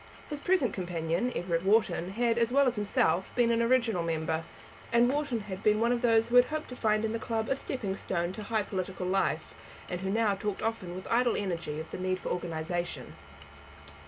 [0.31, 4.45] His present companion, Everett Wharton, had, as well as himself, been an original member;
[4.91, 7.47] and Wharton had been one of those who had hoped to find in the club
[7.49, 9.53] a stepping stone to high political life,
[9.87, 13.13] and who now talked often with idle energy of the need of organization.